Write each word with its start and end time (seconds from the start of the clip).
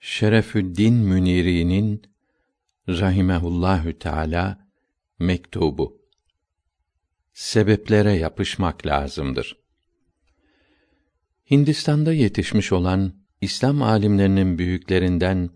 Şerefüddin 0.00 0.94
Müniri'nin 0.94 2.02
rahimehullahü 2.88 3.98
teala 3.98 4.68
mektubu. 5.18 6.00
Sebeplere 7.32 8.12
yapışmak 8.12 8.86
lazımdır. 8.86 9.56
Hindistan'da 11.50 12.12
yetişmiş 12.12 12.72
olan 12.72 13.14
İslam 13.40 13.82
alimlerinin 13.82 14.58
büyüklerinden 14.58 15.50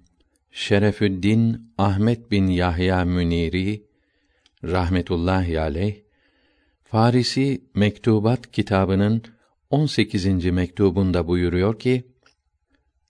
Şerefüddin 0.50 1.72
Ahmet 1.78 2.30
bin 2.30 2.46
Yahya 2.46 3.04
Müniri 3.04 3.86
rahmetullahi 4.64 5.60
aleyh 5.60 5.96
Farisi 6.82 7.64
Mektubat 7.74 8.52
kitabının 8.52 9.22
18. 9.70 10.44
mektubunda 10.44 11.28
buyuruyor 11.28 11.78
ki 11.78 12.13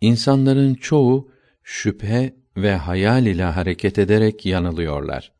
İnsanların 0.04 0.74
çoğu 0.74 1.28
şüphe 1.62 2.34
ve 2.56 2.74
hayal 2.76 3.26
ile 3.26 3.44
hareket 3.44 3.98
ederek 3.98 4.46
yanılıyorlar. 4.46 5.32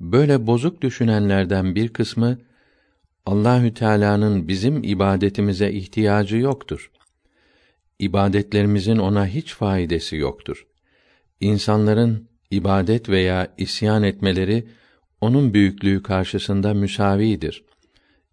Böyle 0.00 0.46
bozuk 0.46 0.82
düşünenlerden 0.82 1.74
bir 1.74 1.88
kısmı 1.88 2.38
Allahü 3.26 3.74
Teala'nın 3.74 4.48
bizim 4.48 4.84
ibadetimize 4.84 5.72
ihtiyacı 5.72 6.36
yoktur. 6.36 6.90
İbadetlerimizin 7.98 8.96
ona 8.96 9.26
hiç 9.26 9.54
faydası 9.54 10.16
yoktur. 10.16 10.66
İnsanların 11.40 12.28
ibadet 12.50 13.08
veya 13.08 13.54
isyan 13.58 14.02
etmeleri 14.02 14.68
onun 15.20 15.54
büyüklüğü 15.54 16.02
karşısında 16.02 16.74
müsavidir. 16.74 17.64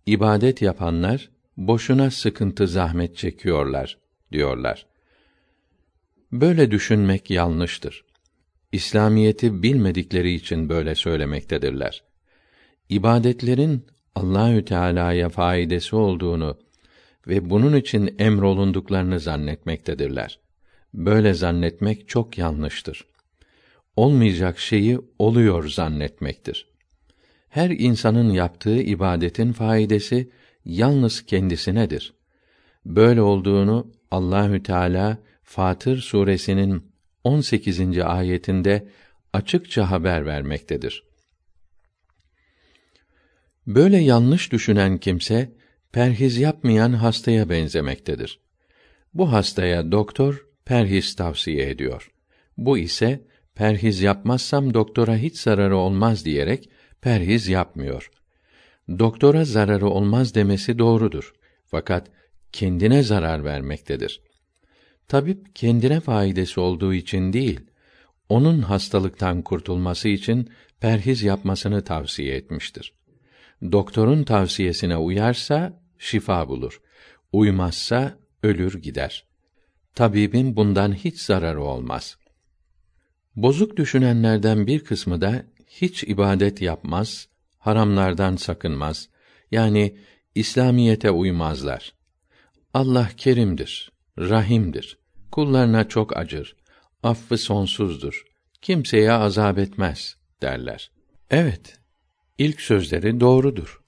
İbadet 0.06 0.62
yapanlar 0.62 1.30
boşuna 1.58 2.12
sıkıntı 2.12 2.68
zahmet 2.68 3.18
çekiyorlar 3.18 3.98
diyorlar. 4.32 4.93
Böyle 6.34 6.72
düşünmek 6.72 7.30
yanlıştır. 7.30 8.06
İslamiyeti 8.72 9.64
bilmedikleri 9.64 10.34
için 10.34 10.70
böyle 10.70 10.96
söylemektedirler. 10.96 12.04
İbadetlerin 12.90 13.86
Allahü 14.16 14.66
Teala'ya 14.66 15.30
faydası 15.30 15.98
olduğunu 15.98 16.58
ve 17.28 17.50
bunun 17.50 17.76
için 17.76 18.16
emrolunduklarını 18.20 19.20
zannetmektedirler. 19.20 20.40
Böyle 20.94 21.34
zannetmek 21.34 22.10
çok 22.10 22.38
yanlıştır. 22.38 23.06
Olmayacak 23.96 24.60
şeyi 24.60 25.00
oluyor 25.20 25.70
zannetmektir. 25.70 26.68
Her 27.50 27.70
insanın 27.70 28.30
yaptığı 28.30 28.82
ibadetin 28.82 29.52
faydası 29.52 30.28
yalnız 30.66 31.26
kendisinedir. 31.26 32.14
Böyle 32.86 33.22
olduğunu 33.22 33.92
Allahü 34.12 34.64
Teala 34.64 35.18
Fatır 35.44 35.98
suresinin 35.98 36.92
18. 37.24 38.00
ayetinde 38.00 38.88
açıkça 39.34 39.92
haber 39.92 40.26
vermektedir. 40.26 41.04
Böyle 43.68 43.98
yanlış 43.98 44.52
düşünen 44.52 44.98
kimse 44.98 45.52
perhiz 45.92 46.38
yapmayan 46.38 46.94
hastaya 46.94 47.50
benzemektedir. 47.50 48.40
Bu 49.14 49.32
hastaya 49.32 49.92
doktor 49.92 50.46
perhiz 50.66 51.16
tavsiye 51.16 51.70
ediyor. 51.70 52.12
Bu 52.58 52.78
ise 52.78 53.28
perhiz 53.56 54.02
yapmazsam 54.02 54.74
doktora 54.74 55.18
hiç 55.18 55.38
zararı 55.38 55.78
olmaz 55.78 56.26
diyerek 56.26 56.70
perhiz 57.02 57.48
yapmıyor. 57.48 58.12
Doktora 58.90 59.46
zararı 59.46 59.88
olmaz 59.88 60.36
demesi 60.36 60.80
doğrudur. 60.80 61.34
Fakat 61.66 62.08
kendine 62.52 63.04
zarar 63.04 63.44
vermektedir. 63.44 64.22
Tabip 65.08 65.56
kendine 65.56 66.00
faydası 66.00 66.62
olduğu 66.62 66.94
için 66.94 67.34
değil, 67.34 67.60
onun 68.30 68.62
hastalıktan 68.62 69.42
kurtulması 69.42 70.08
için 70.08 70.50
perhiz 70.80 71.24
yapmasını 71.24 71.84
tavsiye 71.84 72.36
etmiştir. 72.36 72.94
Doktorun 73.72 74.24
tavsiyesine 74.24 74.98
uyarsa 74.98 75.82
şifa 75.98 76.50
bulur. 76.50 76.82
Uymazsa 77.32 78.18
ölür 78.44 78.82
gider. 78.82 79.26
Tabibin 79.96 80.56
bundan 80.56 80.94
hiç 80.94 81.20
zararı 81.20 81.64
olmaz. 81.64 82.18
Bozuk 83.36 83.78
düşünenlerden 83.78 84.68
bir 84.68 84.84
kısmı 84.84 85.22
da 85.22 85.46
hiç 85.68 86.04
ibadet 86.04 86.62
yapmaz, 86.62 87.28
haramlardan 87.60 88.36
sakınmaz. 88.36 89.10
Yani 89.52 89.98
İslamiyete 90.36 91.12
uymazlar. 91.12 91.94
Allah 92.74 93.10
kerimdir, 93.18 93.92
rahimdir. 94.20 94.98
Kullarına 95.32 95.88
çok 95.88 96.18
acır. 96.18 96.56
Affı 97.04 97.38
sonsuzdur. 97.38 98.24
Kimseye 98.62 99.12
azap 99.12 99.58
etmez 99.58 100.18
derler. 100.42 100.92
Evet, 101.30 101.80
ilk 102.38 102.62
sözleri 102.62 103.20
doğrudur. 103.20 103.82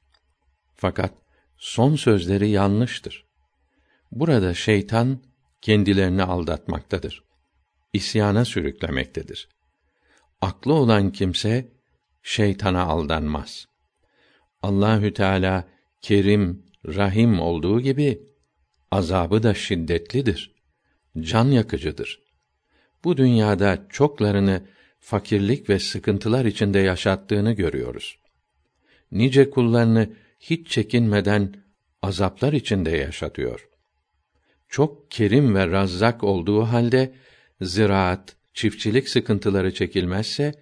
Fakat 0.76 1.14
son 1.58 1.96
sözleri 1.96 2.50
yanlıştır. 2.50 3.26
Burada 4.12 4.54
şeytan 4.54 5.24
kendilerini 5.62 6.24
aldatmaktadır. 6.24 7.24
İsyana 7.94 8.46
sürüklemektedir. 8.46 9.50
Aklı 10.42 10.74
olan 10.74 11.12
kimse 11.12 11.72
şeytana 12.24 12.84
aldanmaz. 12.84 13.66
Allahü 14.62 15.14
Teala 15.14 15.68
kerim, 16.02 16.66
rahim 16.88 17.40
olduğu 17.40 17.82
gibi 17.82 18.35
azabı 18.96 19.44
da 19.44 19.54
şiddetlidir. 19.54 20.52
Can 21.20 21.46
yakıcıdır. 21.46 22.20
Bu 23.04 23.18
dünyada 23.18 23.86
çoklarını 23.90 24.62
fakirlik 25.00 25.70
ve 25.70 25.80
sıkıntılar 25.80 26.46
içinde 26.46 26.80
yaşattığını 26.80 27.52
görüyoruz. 27.52 28.18
Nice 29.12 29.50
kullarını 29.50 30.10
hiç 30.40 30.68
çekinmeden 30.68 31.54
azaplar 32.02 32.54
içinde 32.54 32.92
yaşatıyor. 32.92 33.68
Çok 34.70 35.12
kerim 35.12 35.56
ve 35.56 35.68
razzak 35.68 36.24
olduğu 36.24 36.62
halde 36.62 37.14
ziraat, 37.62 38.36
çiftçilik 38.54 39.10
sıkıntıları 39.10 39.74
çekilmezse 39.74 40.54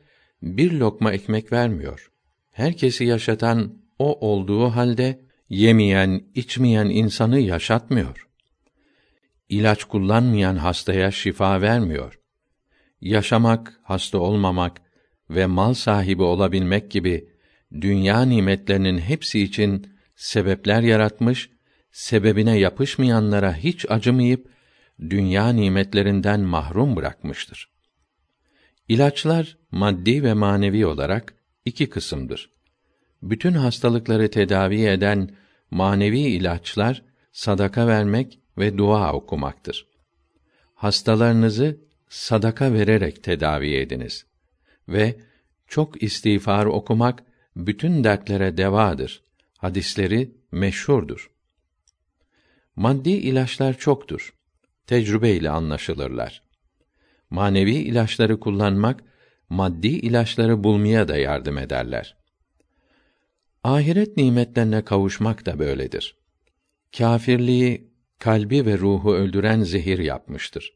bir 0.41 0.71
lokma 0.71 1.13
ekmek 1.13 1.51
vermiyor. 1.51 2.11
Herkesi 2.51 3.05
yaşatan 3.05 3.77
o 3.99 4.29
olduğu 4.29 4.65
halde 4.65 5.19
yemeyen, 5.53 6.23
içmeyen 6.35 6.85
insanı 6.85 7.39
yaşatmıyor. 7.39 8.27
İlaç 9.49 9.83
kullanmayan 9.83 10.55
hastaya 10.55 11.11
şifa 11.11 11.61
vermiyor. 11.61 12.19
Yaşamak, 13.01 13.79
hasta 13.83 14.17
olmamak 14.17 14.81
ve 15.29 15.45
mal 15.45 15.73
sahibi 15.73 16.23
olabilmek 16.23 16.91
gibi 16.91 17.29
dünya 17.81 18.21
nimetlerinin 18.21 18.97
hepsi 18.97 19.39
için 19.39 19.87
sebepler 20.15 20.81
yaratmış, 20.81 21.49
sebebine 21.91 22.59
yapışmayanlara 22.59 23.55
hiç 23.55 23.85
acımayıp 23.89 24.49
dünya 24.99 25.49
nimetlerinden 25.49 26.39
mahrum 26.39 26.95
bırakmıştır. 26.95 27.69
İlaçlar 28.87 29.57
maddi 29.71 30.23
ve 30.23 30.33
manevi 30.33 30.85
olarak 30.85 31.33
iki 31.65 31.89
kısımdır. 31.89 32.49
Bütün 33.21 33.53
hastalıkları 33.53 34.29
tedavi 34.29 34.85
eden 34.85 35.29
manevi 35.73 36.19
ilaçlar 36.19 37.03
sadaka 37.31 37.87
vermek 37.87 38.39
ve 38.57 38.77
dua 38.77 39.13
okumaktır. 39.13 39.87
Hastalarınızı 40.75 41.77
sadaka 42.09 42.73
vererek 42.73 43.23
tedavi 43.23 43.75
ediniz 43.75 44.25
ve 44.87 45.19
çok 45.67 46.03
istiğfar 46.03 46.65
okumak 46.65 47.23
bütün 47.55 48.03
dertlere 48.03 48.57
devadır. 48.57 49.23
Hadisleri 49.57 50.37
meşhurdur. 50.51 51.31
Maddi 52.75 53.11
ilaçlar 53.11 53.77
çoktur. 53.77 54.33
Tecrübe 54.87 55.31
ile 55.31 55.49
anlaşılırlar. 55.49 56.43
Manevi 57.29 57.75
ilaçları 57.75 58.39
kullanmak 58.39 59.03
maddi 59.49 59.87
ilaçları 59.87 60.63
bulmaya 60.63 61.07
da 61.07 61.17
yardım 61.17 61.57
ederler. 61.57 62.22
Ahiret 63.63 64.17
nimetlerine 64.17 64.81
kavuşmak 64.81 65.45
da 65.45 65.59
böyledir. 65.59 66.15
Kâfirliği 66.97 67.91
kalbi 68.19 68.65
ve 68.65 68.77
ruhu 68.77 69.13
öldüren 69.13 69.61
zehir 69.61 69.99
yapmıştır. 69.99 70.73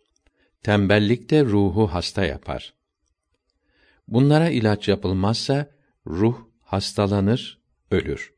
Tembellik 0.63 1.29
de 1.29 1.45
ruhu 1.45 1.87
hasta 1.87 2.25
yapar. 2.25 2.73
Bunlara 4.07 4.49
ilaç 4.49 4.87
yapılmazsa 4.87 5.69
ruh 6.07 6.37
hastalanır, 6.61 7.59
ölür. 7.91 8.33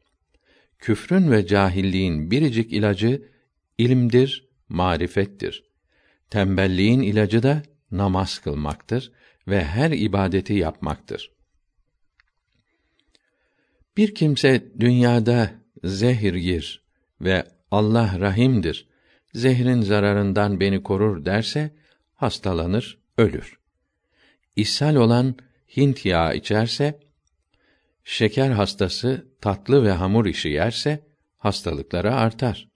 Küfrün 0.79 1.31
ve 1.31 1.47
cahilliğin 1.47 2.31
biricik 2.31 2.73
ilacı 2.73 3.29
ilimdir, 3.77 4.47
marifettir. 4.69 5.63
Tembelliğin 6.29 7.01
ilacı 7.01 7.43
da 7.43 7.63
namaz 7.91 8.39
kılmaktır 8.39 9.11
ve 9.47 9.63
her 9.63 9.91
ibadeti 9.91 10.53
yapmaktır. 10.53 11.38
Bir 13.99 14.15
kimse 14.15 14.71
dünyada 14.79 15.51
zehir 15.83 16.33
yer 16.33 16.81
ve 17.21 17.43
Allah 17.71 18.19
rahimdir, 18.19 18.87
zehrin 19.33 19.81
zararından 19.81 20.59
beni 20.59 20.83
korur 20.83 21.25
derse, 21.25 21.71
hastalanır, 22.15 22.97
ölür. 23.17 23.59
İshal 24.55 24.95
olan 24.95 25.35
Hint 25.77 26.05
yağı 26.05 26.35
içerse, 26.35 26.99
şeker 28.03 28.49
hastası 28.49 29.27
tatlı 29.41 29.83
ve 29.83 29.91
hamur 29.91 30.25
işi 30.25 30.49
yerse 30.49 31.05
hastalıkları 31.37 32.13
artar. 32.13 32.69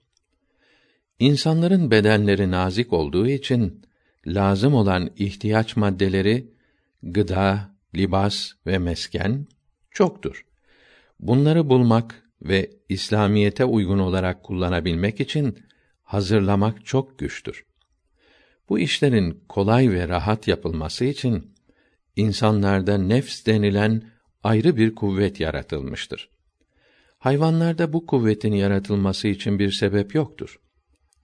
İnsanların 1.18 1.90
bedenleri 1.90 2.50
nazik 2.50 2.92
olduğu 2.92 3.28
için 3.28 3.82
lazım 4.26 4.74
olan 4.74 5.10
ihtiyaç 5.16 5.76
maddeleri 5.76 6.50
gıda, 7.02 7.74
libas 7.94 8.52
ve 8.66 8.78
mesken 8.78 9.46
çoktur. 9.90 10.44
Bunları 11.20 11.68
bulmak 11.68 12.22
ve 12.42 12.70
İslamiyete 12.88 13.64
uygun 13.64 13.98
olarak 13.98 14.42
kullanabilmek 14.42 15.20
için 15.20 15.58
hazırlamak 16.02 16.86
çok 16.86 17.18
güçtür. 17.18 17.64
Bu 18.68 18.78
işlerin 18.78 19.44
kolay 19.48 19.90
ve 19.90 20.08
rahat 20.08 20.48
yapılması 20.48 21.04
için 21.04 21.54
insanlarda 22.16 22.98
nefs 22.98 23.46
denilen 23.46 24.02
ayrı 24.42 24.76
bir 24.76 24.94
kuvvet 24.94 25.40
yaratılmıştır. 25.40 26.30
Hayvanlarda 27.18 27.92
bu 27.92 28.06
kuvvetin 28.06 28.52
yaratılması 28.52 29.28
için 29.28 29.58
bir 29.58 29.72
sebep 29.72 30.14
yoktur. 30.14 30.60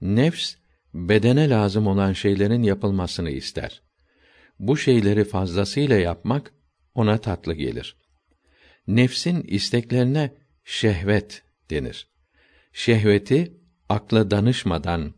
Nefs 0.00 0.54
bedene 0.94 1.50
lazım 1.50 1.87
olan 1.87 2.12
şeylerin 2.12 2.62
yapılmasını 2.62 3.31
ister. 3.31 3.82
Bu 4.58 4.76
şeyleri 4.76 5.25
fazlasıyla 5.25 5.96
yapmak 5.96 6.52
ona 6.94 7.19
tatlı 7.19 7.54
gelir. 7.54 7.96
Nefsin 8.96 9.42
isteklerine 9.42 10.34
şehvet 10.64 11.42
denir. 11.70 12.08
Şehveti 12.72 13.52
akla 13.88 14.31
danışmadan 14.31 15.14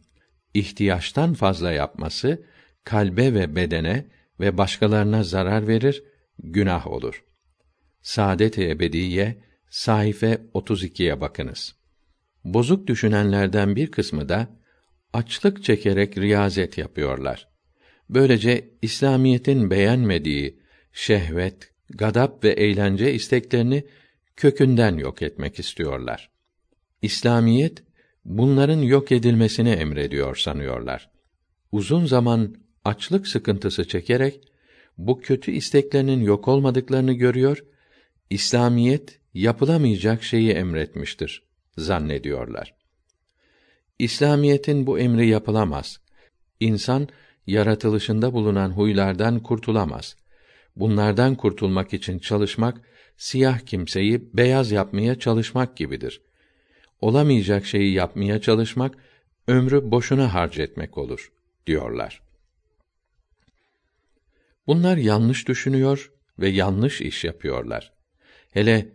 ihtiyaçtan 0.55 1.35
fazla 1.35 1.73
yapması 1.73 2.47
kalbe 2.85 3.35
ve 3.35 3.57
bedene 3.57 4.07
ve 4.41 4.59
başkalarına 4.59 5.23
zarar 5.25 5.69
verir, 5.69 6.05
günah 6.39 6.87
olur. 6.87 7.25
Saadet-i 8.03 8.71
Ebediye 8.71 9.45
sayfa 9.71 10.27
32'ye 10.27 11.21
bakınız. 11.21 11.75
Bozuk 12.45 12.87
düşünenlerden 12.87 13.77
bir 13.77 13.91
kısmı 13.91 14.29
da 14.29 14.49
açlık 15.13 15.65
çekerek 15.65 16.19
riyazet 16.19 16.79
yapıyorlar. 16.79 17.49
Böylece 18.11 18.71
İslamiyetin 18.83 19.71
beğenmediği 19.71 20.61
şehvet, 20.93 21.72
gadap 21.95 22.45
ve 22.45 22.51
eğlence 22.51 23.15
isteklerini 23.15 23.85
kökünden 24.37 24.97
yok 24.97 25.23
etmek 25.23 25.59
istiyorlar. 25.59 26.31
İslamiyet 27.03 27.83
bunların 28.25 28.79
yok 28.79 29.13
edilmesini 29.13 29.71
emrediyor 29.71 30.37
sanıyorlar. 30.37 31.11
Uzun 31.73 32.07
zaman 32.07 32.57
açlık 32.85 33.29
sıkıntısı 33.29 33.89
çekerek 33.89 34.41
bu 34.99 35.21
kötü 35.21 35.53
isteklerinin 35.53 36.21
yok 36.21 36.49
olmadıklarını 36.49 37.13
görüyor, 37.13 37.65
İslamiyet 38.31 39.21
yapılamayacak 39.35 40.23
şeyi 40.23 40.51
emretmiştir 40.51 41.43
zannediyorlar. 41.77 42.75
İslamiyetin 43.99 44.87
bu 44.87 44.99
emri 44.99 45.29
yapılamaz. 45.29 46.01
İnsan 46.61 47.09
yaratılışında 47.47 48.33
bulunan 48.33 48.71
huylardan 48.71 49.41
kurtulamaz. 49.43 50.17
Bunlardan 50.77 51.35
kurtulmak 51.35 51.95
için 51.95 52.19
çalışmak 52.19 52.81
siyah 53.17 53.61
kimseyi 53.61 54.37
beyaz 54.37 54.71
yapmaya 54.71 55.19
çalışmak 55.19 55.77
gibidir. 55.77 56.21
Olamayacak 57.01 57.67
şeyi 57.67 57.93
yapmaya 57.93 58.41
çalışmak 58.41 58.95
ömrü 59.49 59.91
boşuna 59.91 60.35
harcetmek 60.35 60.99
olur 60.99 61.33
diyorlar. 61.67 62.23
Bunlar 64.67 64.97
yanlış 64.97 65.49
düşünüyor 65.49 66.13
ve 66.39 66.49
yanlış 66.49 67.01
iş 67.01 67.25
yapıyorlar. 67.25 67.93
Hele 68.51 68.93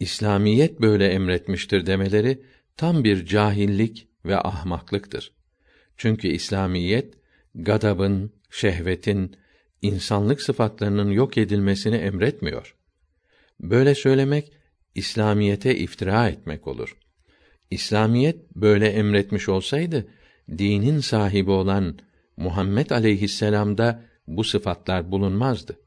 İslamiyet 0.00 0.80
böyle 0.80 1.08
emretmiştir 1.08 1.86
demeleri 1.86 2.42
tam 2.76 3.04
bir 3.04 3.26
cahillik 3.26 4.08
ve 4.24 4.36
ahmaklıktır. 4.36 5.32
Çünkü 5.96 6.28
İslamiyet 6.28 7.14
gadabın, 7.54 8.32
şehvetin, 8.50 9.36
insanlık 9.82 10.42
sıfatlarının 10.42 11.10
yok 11.10 11.38
edilmesini 11.38 11.96
emretmiyor. 11.96 12.76
Böyle 13.60 13.94
söylemek 13.94 14.52
İslamiyete 14.94 15.76
iftira 15.76 16.28
etmek 16.28 16.66
olur. 16.66 16.96
İslamiyet 17.70 18.54
böyle 18.54 18.88
emretmiş 18.88 19.48
olsaydı 19.48 20.08
dinin 20.58 21.00
sahibi 21.00 21.50
olan 21.50 21.98
Muhammed 22.36 22.90
aleyhisselam'da 22.90 24.04
bu 24.26 24.44
sıfatlar 24.44 25.10
bulunmazdı. 25.10 25.78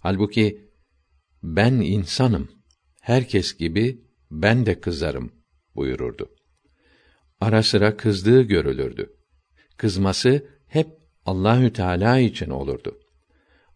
Halbuki 0.00 0.70
ben 1.42 1.72
insanım. 1.72 2.48
Herkes 3.00 3.56
gibi 3.56 4.04
ben 4.30 4.66
de 4.66 4.80
kızarım 4.80 5.32
buyururdu. 5.76 6.28
Ara 7.40 7.62
sıra 7.62 7.96
kızdığı 7.96 8.42
görülürdü. 8.42 9.16
Kızması 9.76 10.46
hep 10.66 10.88
Allahü 11.26 11.72
Teala 11.72 12.18
için 12.18 12.50
olurdu. 12.50 12.98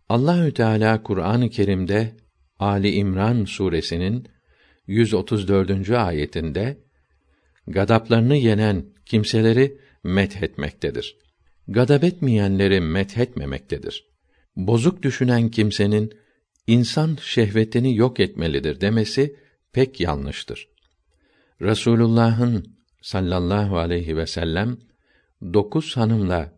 Allahü 0.09 0.55
Teala 0.55 1.03
Kur'an-ı 1.03 1.51
Kerim'de 1.51 2.17
Ali 2.59 2.91
İmran 2.91 3.45
suresinin 3.45 4.29
134. 4.87 5.91
ayetinde 5.91 6.79
gadaplarını 7.67 8.37
yenen 8.37 8.85
kimseleri 9.07 9.79
methetmektedir. 10.03 11.17
Gadab 11.69 12.03
etmeyenleri 12.03 12.81
methetmemektedir. 12.81 14.05
Bozuk 14.57 15.03
düşünen 15.03 15.49
kimsenin 15.49 16.13
insan 16.67 17.19
şehvetini 17.21 17.97
yok 17.97 18.21
etmelidir 18.21 18.81
demesi 18.81 19.37
pek 19.73 20.01
yanlıştır. 20.01 20.69
Resulullah'ın 21.61 22.77
sallallahu 23.03 23.79
aleyhi 23.79 24.17
ve 24.17 24.27
sellem 24.27 24.79
dokuz 25.55 25.97
hanımla 25.97 26.53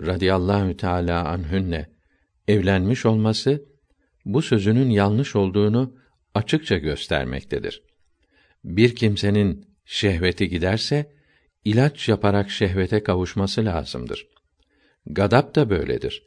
radıyallahu 0.00 0.76
teala 0.76 1.28
anhünne 1.28 1.92
evlenmiş 2.48 3.06
olması 3.06 3.64
bu 4.24 4.42
sözünün 4.42 4.90
yanlış 4.90 5.36
olduğunu 5.36 5.94
açıkça 6.34 6.78
göstermektedir. 6.78 7.82
Bir 8.64 8.96
kimsenin 8.96 9.66
şehveti 9.84 10.48
giderse 10.48 11.12
ilaç 11.64 12.08
yaparak 12.08 12.50
şehvete 12.50 13.02
kavuşması 13.02 13.64
lazımdır. 13.64 14.26
Gadap 15.06 15.54
da 15.54 15.70
böyledir. 15.70 16.22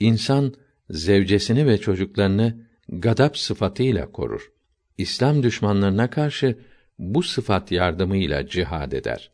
İnsan 0.00 0.54
zevcesini 0.90 1.66
ve 1.66 1.78
çocuklarını 1.78 2.66
gadap 2.88 3.38
sıfatıyla 3.38 4.12
korur. 4.12 4.52
İslam 4.98 5.42
düşmanlarına 5.42 6.10
karşı 6.10 6.58
bu 6.98 7.22
sıfat 7.22 7.72
yardımıyla 7.72 8.46
cihad 8.46 8.92
eder. 8.92 9.30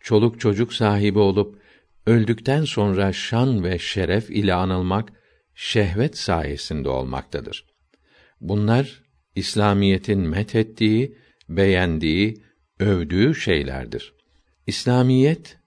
Çoluk 0.00 0.40
çocuk 0.40 0.72
sahibi 0.72 1.18
olup 1.18 1.58
öldükten 2.06 2.64
sonra 2.64 3.12
şan 3.12 3.64
ve 3.64 3.78
şeref 3.78 4.30
ile 4.30 4.54
anılmak 4.54 5.12
şehvet 5.54 6.18
sayesinde 6.18 6.88
olmaktadır. 6.88 7.66
Bunlar 8.40 9.02
İslamiyetin 9.34 10.20
methettiği, 10.20 11.18
beğendiği, 11.48 12.42
övdüğü 12.78 13.34
şeylerdir. 13.34 14.14
İslamiyet 14.66 15.58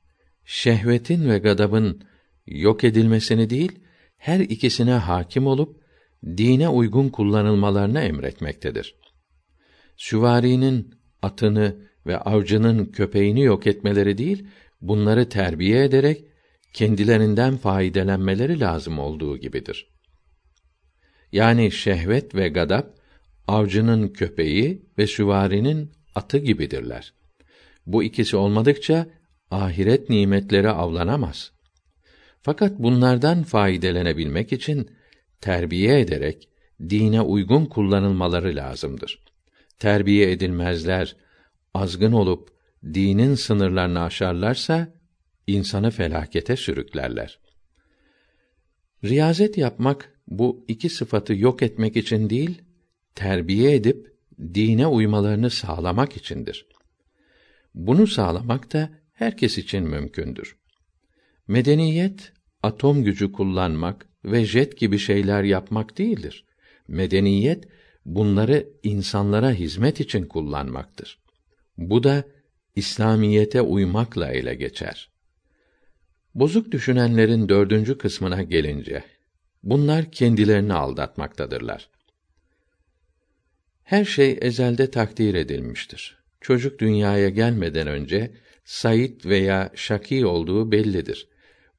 şehvetin 0.46 1.30
ve 1.30 1.38
gadabın 1.38 2.04
yok 2.48 2.84
edilmesini 2.84 3.50
değil, 3.50 3.80
her 4.18 4.40
ikisine 4.40 4.92
hakim 4.92 5.48
olup 5.48 5.82
dine 6.26 6.70
uygun 6.70 7.10
kullanılmalarını 7.10 8.00
emretmektedir. 8.00 8.96
Süvarinin 9.98 10.96
atını 11.22 11.76
ve 12.06 12.18
avcının 12.18 12.86
köpeğini 12.86 13.42
yok 13.42 13.68
etmeleri 13.68 14.18
değil, 14.18 14.48
bunları 14.82 15.30
terbiye 15.30 15.84
ederek 15.84 16.27
kendilerinden 16.78 17.58
faydelenmeleri 17.58 18.60
lazım 18.60 19.00
olduğu 19.00 19.38
gibidir. 19.38 19.90
Yani 21.32 21.72
şehvet 21.72 22.36
ve 22.36 22.50
gadap 22.50 22.96
avcının 23.48 24.08
köpeği 24.08 24.86
ve 24.98 25.08
süvarinin 25.08 25.92
atı 26.16 26.38
gibidirler. 26.38 27.14
Bu 27.86 28.04
ikisi 28.04 28.38
olmadıkça 28.38 29.08
ahiret 29.52 30.10
nimetleri 30.10 30.70
avlanamaz. 30.70 31.52
Fakat 32.42 32.80
bunlardan 32.80 33.44
faydelenebilmek 33.44 34.54
için 34.54 34.90
terbiye 35.42 36.00
ederek 36.00 36.50
dine 36.90 37.22
uygun 37.22 37.66
kullanılmaları 37.66 38.56
lazımdır. 38.56 39.24
Terbiye 39.80 40.32
edilmezler, 40.32 41.16
azgın 41.74 42.12
olup 42.12 42.50
dinin 42.84 43.36
sınırlarını 43.36 44.02
aşarlarsa 44.02 44.97
insanı 45.48 45.92
felakete 45.92 46.56
sürüklerler. 46.56 47.40
Riyazet 49.04 49.58
yapmak 49.58 50.14
bu 50.28 50.66
iki 50.68 50.90
sıfatı 50.90 51.36
yok 51.36 51.62
etmek 51.62 51.98
için 51.98 52.30
değil, 52.30 52.62
terbiye 53.16 53.76
edip 53.76 54.16
dine 54.40 54.88
uymalarını 54.88 55.50
sağlamak 55.50 56.18
içindir. 56.18 56.68
Bunu 57.76 58.08
sağlamak 58.08 58.74
da 58.74 58.90
herkes 59.14 59.58
için 59.58 59.84
mümkündür. 59.84 60.58
Medeniyet 61.48 62.34
atom 62.64 63.04
gücü 63.04 63.32
kullanmak 63.32 64.10
ve 64.26 64.46
jet 64.46 64.78
gibi 64.78 64.98
şeyler 64.98 65.44
yapmak 65.44 65.98
değildir. 65.98 66.46
Medeniyet 66.88 67.68
bunları 68.06 68.70
insanlara 68.84 69.52
hizmet 69.52 70.00
için 70.00 70.26
kullanmaktır. 70.26 71.20
Bu 71.78 72.04
da 72.04 72.24
İslamiyete 72.76 73.62
uymakla 73.62 74.32
ele 74.32 74.56
geçer. 74.56 75.12
Bozuk 76.38 76.72
düşünenlerin 76.72 77.50
dördüncü 77.50 77.98
kısmına 77.98 78.44
gelince, 78.44 79.04
bunlar 79.64 80.12
kendilerini 80.12 80.74
aldatmaktadırlar. 80.74 81.90
Her 83.84 84.06
şey 84.06 84.38
ezelde 84.42 84.92
takdir 84.92 85.34
edilmiştir. 85.34 86.18
Çocuk 86.42 86.80
dünyaya 86.80 87.30
gelmeden 87.30 87.88
önce 87.88 88.32
Said 88.66 89.26
veya 89.26 89.72
Şaki 89.76 90.26
olduğu 90.26 90.72
bellidir. 90.72 91.28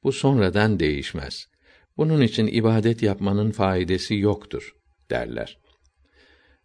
Bu 0.03 0.13
sonradan 0.13 0.81
değişmez. 0.81 1.49
Bunun 1.97 2.21
için 2.21 2.47
ibadet 2.47 3.03
yapmanın 3.03 3.51
faydası 3.51 4.15
yoktur 4.15 4.77
derler. 5.11 5.59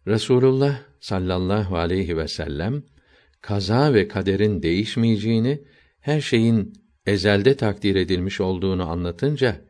Resulullah 0.06 0.80
sallallahu 1.00 1.76
aleyhi 1.76 2.16
ve 2.16 2.28
sellem 2.28 2.82
kaza 3.40 3.94
ve 3.94 4.08
kaderin 4.08 4.62
değişmeyeceğini, 4.62 5.62
her 6.00 6.20
şeyin 6.20 6.83
ezelde 7.06 7.56
takdir 7.56 7.96
edilmiş 7.96 8.40
olduğunu 8.40 8.90
anlatınca 8.90 9.60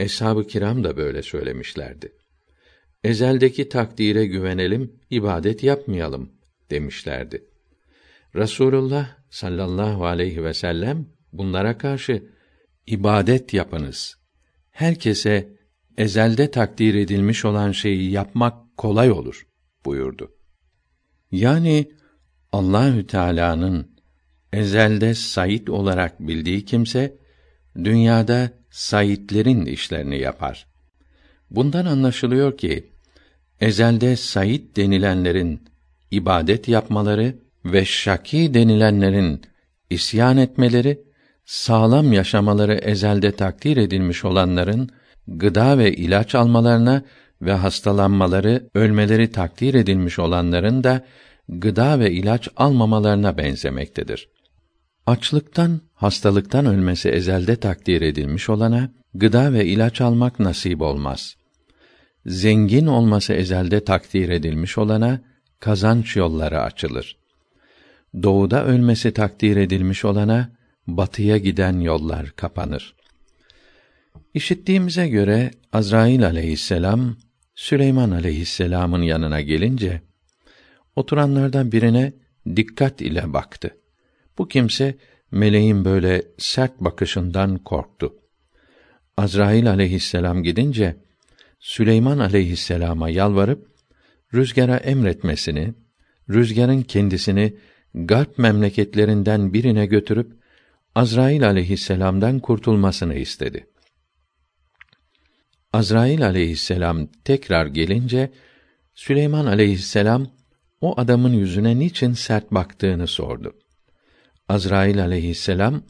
eshab-ı 0.00 0.46
kiram 0.46 0.84
da 0.84 0.96
böyle 0.96 1.22
söylemişlerdi. 1.22 2.12
Ezeldeki 3.04 3.68
takdire 3.68 4.26
güvenelim, 4.26 5.00
ibadet 5.10 5.62
yapmayalım 5.62 6.32
demişlerdi. 6.70 7.44
Resulullah 8.34 9.16
sallallahu 9.30 10.06
aleyhi 10.06 10.44
ve 10.44 10.54
sellem 10.54 11.06
bunlara 11.32 11.78
karşı 11.78 12.22
ibadet 12.86 13.54
yapınız. 13.54 14.16
Herkese 14.70 15.56
ezelde 15.98 16.50
takdir 16.50 16.94
edilmiş 16.94 17.44
olan 17.44 17.72
şeyi 17.72 18.10
yapmak 18.10 18.76
kolay 18.76 19.10
olur 19.10 19.46
buyurdu. 19.84 20.32
Yani 21.32 21.92
Allahü 22.52 23.06
Teala'nın 23.06 23.99
ezelde 24.52 25.14
Said 25.14 25.66
olarak 25.66 26.20
bildiği 26.20 26.64
kimse 26.64 27.16
dünyada 27.84 28.50
Saidlerin 28.70 29.66
işlerini 29.66 30.18
yapar. 30.18 30.66
Bundan 31.50 31.86
anlaşılıyor 31.86 32.58
ki 32.58 32.90
ezelde 33.60 34.16
Said 34.16 34.76
denilenlerin 34.76 35.64
ibadet 36.10 36.68
yapmaları 36.68 37.34
ve 37.64 37.84
şaki 37.84 38.54
denilenlerin 38.54 39.42
isyan 39.90 40.36
etmeleri, 40.36 41.02
sağlam 41.44 42.12
yaşamaları 42.12 42.74
ezelde 42.74 43.32
takdir 43.32 43.76
edilmiş 43.76 44.24
olanların 44.24 44.90
gıda 45.28 45.78
ve 45.78 45.92
ilaç 45.92 46.34
almalarına 46.34 47.02
ve 47.42 47.52
hastalanmaları, 47.52 48.70
ölmeleri 48.74 49.32
takdir 49.32 49.74
edilmiş 49.74 50.18
olanların 50.18 50.84
da 50.84 51.04
gıda 51.48 52.00
ve 52.00 52.10
ilaç 52.10 52.48
almamalarına 52.56 53.38
benzemektedir. 53.38 54.28
Açlıktan, 55.10 55.80
hastalıktan 55.94 56.66
ölmesi 56.66 57.08
ezelde 57.08 57.56
takdir 57.56 58.02
edilmiş 58.02 58.48
olana 58.48 58.92
gıda 59.14 59.52
ve 59.52 59.66
ilaç 59.66 60.00
almak 60.00 60.40
nasip 60.40 60.82
olmaz. 60.82 61.36
Zengin 62.26 62.86
olması 62.86 63.32
ezelde 63.32 63.84
takdir 63.84 64.28
edilmiş 64.28 64.78
olana 64.78 65.20
kazanç 65.60 66.16
yolları 66.16 66.60
açılır. 66.62 67.16
Doğuda 68.22 68.64
ölmesi 68.64 69.12
takdir 69.12 69.56
edilmiş 69.56 70.04
olana 70.04 70.50
batıya 70.86 71.36
giden 71.38 71.80
yollar 71.80 72.30
kapanır. 72.30 72.94
İşittiğimize 74.34 75.08
göre 75.08 75.50
Azrail 75.72 76.26
aleyhisselam 76.26 77.16
Süleyman 77.54 78.10
aleyhisselamın 78.10 79.02
yanına 79.02 79.40
gelince 79.40 80.02
oturanlardan 80.96 81.72
birine 81.72 82.12
dikkat 82.56 83.00
ile 83.00 83.32
baktı. 83.32 83.79
Bu 84.38 84.48
kimse 84.48 84.94
meleğin 85.30 85.84
böyle 85.84 86.22
sert 86.38 86.80
bakışından 86.80 87.58
korktu. 87.58 88.14
Azrail 89.16 89.70
aleyhisselam 89.70 90.42
gidince 90.42 90.96
Süleyman 91.58 92.18
aleyhisselama 92.18 93.10
yalvarıp 93.10 93.70
rüzgara 94.34 94.76
emretmesini, 94.76 95.74
rüzgarın 96.30 96.82
kendisini 96.82 97.56
garp 97.94 98.38
memleketlerinden 98.38 99.52
birine 99.52 99.86
götürüp 99.86 100.32
Azrail 100.94 101.46
aleyhisselam'dan 101.46 102.38
kurtulmasını 102.38 103.14
istedi. 103.14 103.66
Azrail 105.72 106.26
aleyhisselam 106.26 107.06
tekrar 107.24 107.66
gelince 107.66 108.30
Süleyman 108.94 109.46
aleyhisselam 109.46 110.26
o 110.80 111.00
adamın 111.00 111.32
yüzüne 111.32 111.78
niçin 111.78 112.12
sert 112.12 112.50
baktığını 112.50 113.06
sordu. 113.06 113.54
Azrail 114.50 115.02
aleyhisselam 115.02 115.82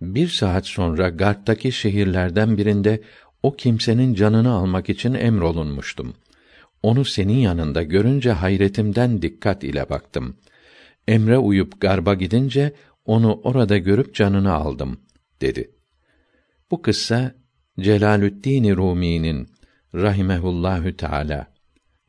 bir 0.00 0.28
saat 0.28 0.66
sonra 0.66 1.08
Garp'taki 1.08 1.72
şehirlerden 1.72 2.58
birinde 2.58 3.00
o 3.42 3.56
kimsenin 3.56 4.14
canını 4.14 4.52
almak 4.52 4.88
için 4.88 5.14
emrolunmuştum. 5.14 6.14
Onu 6.82 7.04
senin 7.04 7.38
yanında 7.38 7.82
görünce 7.82 8.32
hayretimden 8.32 9.22
dikkat 9.22 9.64
ile 9.64 9.90
baktım. 9.90 10.36
Emre 11.08 11.38
uyup 11.38 11.80
Garba 11.80 12.14
gidince 12.14 12.72
onu 13.04 13.40
orada 13.44 13.78
görüp 13.78 14.14
canını 14.14 14.52
aldım 14.52 15.00
dedi. 15.40 15.70
Bu 16.70 16.82
kıssa 16.82 17.34
Celalüddin 17.80 18.76
Rumi'nin 18.76 19.48
rahimehullahü 19.94 20.96
teala 20.96 21.46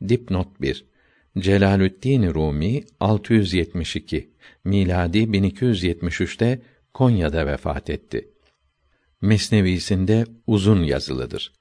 dipnot 0.08 0.60
1 0.60 0.84
Celalüddin 1.38 2.34
Rumi 2.34 2.84
672 3.00 4.30
miladi 4.64 5.18
1273'te 5.18 6.60
Konya'da 6.94 7.46
vefat 7.46 7.90
etti. 7.90 8.28
Mesnevisinde 9.20 10.24
uzun 10.46 10.82
yazılıdır. 10.82 11.52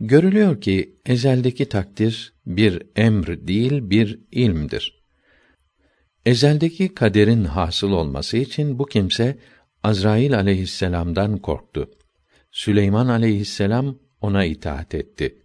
Görülüyor 0.00 0.60
ki 0.60 0.96
ezeldeki 1.06 1.68
takdir 1.68 2.32
bir 2.46 2.82
emr 2.96 3.46
değil 3.46 3.90
bir 3.90 4.20
ilmdir. 4.32 5.04
Ezeldeki 6.26 6.94
kaderin 6.94 7.44
hasıl 7.44 7.90
olması 7.90 8.36
için 8.36 8.78
bu 8.78 8.86
kimse 8.86 9.38
Azrail 9.82 10.36
aleyhisselam'dan 10.36 11.38
korktu. 11.38 11.90
Süleyman 12.50 13.08
aleyhisselam 13.08 13.98
ona 14.20 14.44
itaat 14.44 14.94
etti. 14.94 15.38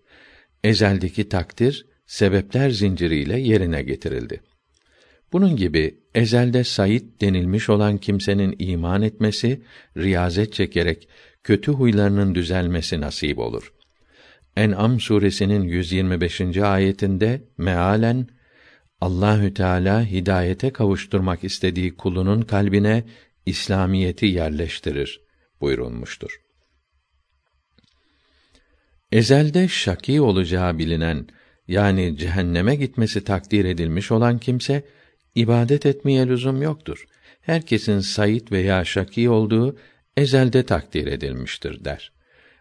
Ezeldeki 0.64 1.30
takdir 1.30 1.86
sebepler 2.06 2.70
zinciriyle 2.70 3.40
yerine 3.40 3.82
getirildi. 3.82 4.42
Bunun 5.32 5.56
gibi 5.56 6.00
ezelde 6.16 6.64
Said 6.64 7.22
denilmiş 7.22 7.70
olan 7.70 7.98
kimsenin 7.98 8.56
iman 8.60 9.02
etmesi, 9.02 9.62
riyazet 9.98 10.54
çekerek 10.54 11.08
kötü 11.44 11.72
huylarının 11.72 12.36
düzelmesi 12.36 13.02
nasip 13.02 13.40
olur. 13.40 13.74
En'am 14.56 15.00
suresinin 15.00 15.64
125. 15.64 16.58
ayetinde 16.58 17.42
mealen 17.58 18.28
Allahü 19.02 19.54
Teala 19.54 20.06
hidayete 20.06 20.70
kavuşturmak 20.70 21.44
istediği 21.44 21.96
kulunun 21.96 22.42
kalbine 22.42 23.04
İslamiyeti 23.46 24.26
yerleştirir 24.26 25.22
buyurulmuştur. 25.62 26.42
Ezelde 29.12 29.68
şaki 29.68 30.22
olacağı 30.22 30.78
bilinen 30.78 31.28
yani 31.68 32.18
cehenneme 32.18 32.76
gitmesi 32.76 33.24
takdir 33.24 33.66
edilmiş 33.66 34.12
olan 34.12 34.38
kimse 34.38 34.84
ibadet 35.36 35.86
etmeye 35.86 36.28
lüzum 36.28 36.62
yoktur. 36.62 37.06
Herkesin 37.42 38.00
sayit 38.00 38.52
veya 38.52 38.86
şaki 38.86 39.30
olduğu 39.30 39.78
ezelde 40.18 40.64
takdir 40.64 41.08
edilmiştir 41.08 41.86
der. 41.86 42.12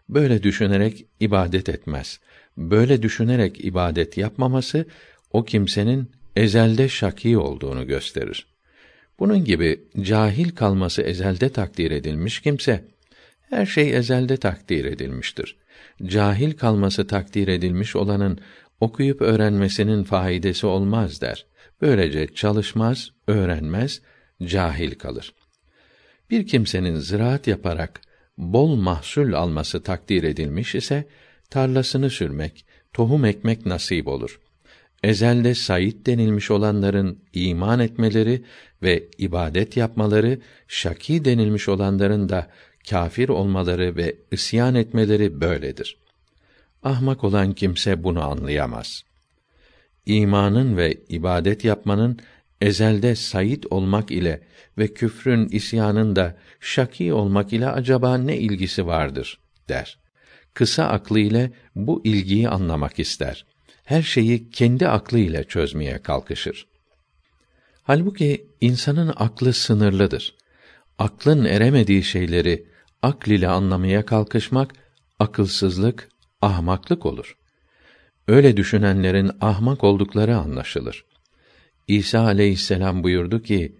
Böyle 0.09 0.43
düşünerek 0.43 1.05
ibadet 1.19 1.69
etmez. 1.69 2.19
Böyle 2.57 3.01
düşünerek 3.01 3.65
ibadet 3.65 4.17
yapmaması 4.17 4.85
o 5.31 5.45
kimsenin 5.45 6.11
ezelde 6.35 6.89
şaki 6.89 7.37
olduğunu 7.37 7.87
gösterir. 7.87 8.47
Bunun 9.19 9.43
gibi 9.43 9.83
cahil 10.01 10.49
kalması 10.49 11.01
ezelde 11.01 11.49
takdir 11.49 11.91
edilmiş 11.91 12.41
kimse 12.41 12.85
her 13.49 13.65
şey 13.65 13.95
ezelde 13.97 14.37
takdir 14.37 14.85
edilmiştir. 14.85 15.55
Cahil 16.05 16.51
kalması 16.51 17.07
takdir 17.07 17.47
edilmiş 17.47 17.95
olanın 17.95 18.39
okuyup 18.79 19.21
öğrenmesinin 19.21 20.03
faydası 20.03 20.67
olmaz 20.67 21.21
der. 21.21 21.45
Böylece 21.81 22.27
çalışmaz, 22.27 23.09
öğrenmez, 23.27 24.01
cahil 24.43 24.95
kalır. 24.95 25.33
Bir 26.29 26.47
kimsenin 26.47 26.95
ziraat 26.95 27.47
yaparak 27.47 28.01
bol 28.37 28.75
mahsul 28.75 29.33
alması 29.33 29.83
takdir 29.83 30.23
edilmiş 30.23 30.75
ise 30.75 31.07
tarlasını 31.49 32.09
sürmek, 32.09 32.65
tohum 32.93 33.25
ekmek 33.25 33.65
nasip 33.65 34.07
olur. 34.07 34.39
Ezelde 35.03 35.55
sayit 35.55 36.05
denilmiş 36.05 36.51
olanların 36.51 37.19
iman 37.33 37.79
etmeleri 37.79 38.43
ve 38.83 39.07
ibadet 39.17 39.77
yapmaları, 39.77 40.39
şaki 40.67 41.25
denilmiş 41.25 41.69
olanların 41.69 42.29
da 42.29 42.47
kafir 42.89 43.29
olmaları 43.29 43.95
ve 43.95 44.15
isyan 44.31 44.75
etmeleri 44.75 45.41
böyledir. 45.41 45.97
Ahmak 46.83 47.23
olan 47.23 47.53
kimse 47.53 48.03
bunu 48.03 48.23
anlayamaz. 48.23 49.03
İmanın 50.09 50.77
ve 50.77 50.93
ibadet 51.09 51.65
yapmanın 51.65 52.19
ezelde 52.61 53.15
sayit 53.15 53.65
olmak 53.69 54.11
ile 54.11 54.41
ve 54.77 54.87
küfrün 54.93 55.49
isyanın 55.49 56.15
da 56.15 56.37
şaki 56.59 57.13
olmak 57.13 57.53
ile 57.53 57.67
acaba 57.69 58.17
ne 58.17 58.37
ilgisi 58.37 58.87
vardır 58.87 59.39
der. 59.69 59.99
Kısa 60.53 60.85
aklı 60.85 61.19
ile 61.19 61.51
bu 61.75 62.01
ilgiyi 62.03 62.49
anlamak 62.49 62.99
ister. 62.99 63.45
Her 63.83 64.01
şeyi 64.01 64.49
kendi 64.49 64.87
aklı 64.87 65.19
ile 65.19 65.43
çözmeye 65.43 66.01
kalkışır. 66.01 66.67
Halbuki 67.83 68.47
insanın 68.61 69.13
aklı 69.15 69.53
sınırlıdır. 69.53 70.35
Aklın 70.99 71.45
eremediği 71.45 72.03
şeyleri 72.03 72.65
akl 73.01 73.31
ile 73.31 73.47
anlamaya 73.47 74.05
kalkışmak 74.05 74.73
akılsızlık, 75.19 76.09
ahmaklık 76.41 77.05
olur. 77.05 77.38
Öyle 78.29 78.57
düşünenlerin 78.57 79.31
ahmak 79.41 79.83
oldukları 79.83 80.37
anlaşılır. 80.37 81.05
İsa 81.87 82.19
aleyhisselam 82.21 83.03
buyurdu 83.03 83.41
ki, 83.41 83.75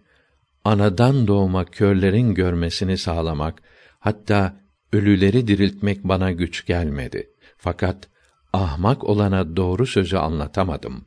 anadan 0.66 1.28
doğma 1.28 1.66
körlerin 1.66 2.34
görmesini 2.34 2.98
sağlamak, 2.98 3.62
hatta 4.00 4.56
ölüleri 4.94 5.48
diriltmek 5.48 6.04
bana 6.04 6.32
güç 6.32 6.66
gelmedi. 6.66 7.30
Fakat 7.58 8.08
ahmak 8.54 9.04
olana 9.04 9.56
doğru 9.56 9.86
sözü 9.86 10.18
anlatamadım. 10.18 11.06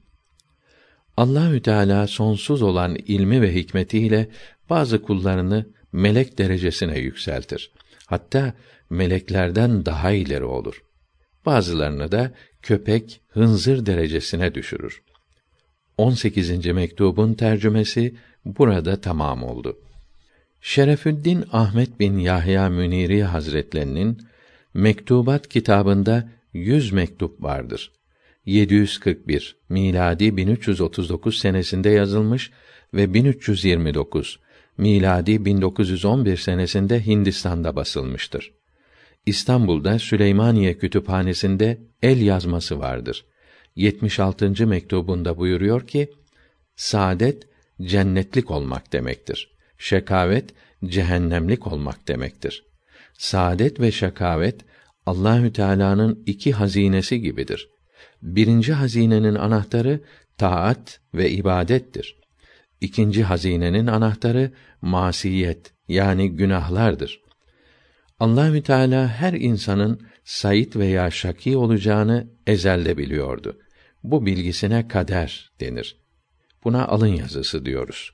Allahü 1.16 1.62
Teala 1.62 2.06
sonsuz 2.06 2.62
olan 2.62 2.96
ilmi 3.06 3.42
ve 3.42 3.54
hikmetiyle 3.54 4.28
bazı 4.70 5.02
kullarını 5.02 5.66
melek 5.92 6.38
derecesine 6.38 6.98
yükseltir. 6.98 7.72
Hatta 8.06 8.54
meleklerden 8.90 9.86
daha 9.86 10.10
ileri 10.10 10.44
olur. 10.44 10.82
Bazılarını 11.46 12.12
da 12.12 12.32
köpek, 12.62 13.20
hınzır 13.28 13.86
derecesine 13.86 14.54
düşürür. 14.54 15.02
18. 15.96 16.66
mektubun 16.66 17.34
tercümesi 17.34 18.14
burada 18.44 19.00
tamam 19.00 19.42
oldu. 19.42 19.78
Şerefüddin 20.60 21.44
Ahmet 21.52 22.00
bin 22.00 22.18
Yahya 22.18 22.68
Müniri 22.68 23.22
Hazretlerinin 23.24 24.18
Mektubat 24.74 25.48
kitabında 25.48 26.28
100 26.52 26.92
mektup 26.92 27.42
vardır. 27.42 27.92
741 28.46 29.56
miladi 29.68 30.36
1339 30.36 31.38
senesinde 31.38 31.90
yazılmış 31.90 32.50
ve 32.94 33.14
1329 33.14 34.38
miladi 34.78 35.44
1911 35.44 36.36
senesinde 36.36 37.06
Hindistan'da 37.06 37.76
basılmıştır. 37.76 38.52
İstanbul'da 39.26 39.98
Süleymaniye 39.98 40.78
Kütüphanesi'nde 40.78 41.78
el 42.02 42.20
yazması 42.20 42.78
vardır. 42.78 43.24
76. 43.76 44.66
mektubunda 44.66 45.36
buyuruyor 45.36 45.86
ki: 45.86 46.10
Saadet 46.76 47.48
cennetlik 47.82 48.50
olmak 48.50 48.92
demektir. 48.92 49.50
Şekavet 49.78 50.54
cehennemlik 50.84 51.66
olmak 51.66 52.08
demektir. 52.08 52.64
Saadet 53.18 53.80
ve 53.80 53.92
şekavet 53.92 54.60
Allahü 55.06 55.52
Teala'nın 55.52 56.22
iki 56.26 56.52
hazinesi 56.52 57.20
gibidir. 57.20 57.68
Birinci 58.22 58.72
hazinenin 58.72 59.34
anahtarı 59.34 60.00
taat 60.38 61.00
ve 61.14 61.30
ibadettir. 61.30 62.16
İkinci 62.80 63.24
hazinenin 63.24 63.86
anahtarı 63.86 64.52
masiyet 64.80 65.72
yani 65.88 66.30
günahlardır. 66.30 67.22
Allahü 68.20 68.62
Teala 68.62 69.08
her 69.08 69.32
insanın 69.32 70.00
sayit 70.24 70.76
veya 70.76 71.10
şaki 71.10 71.56
olacağını 71.56 72.26
ezelde 72.46 72.98
biliyordu. 72.98 73.58
Bu 74.04 74.26
bilgisine 74.26 74.88
kader 74.88 75.52
denir. 75.60 75.96
Buna 76.64 76.86
alın 76.86 77.06
yazısı 77.06 77.64
diyoruz. 77.64 78.10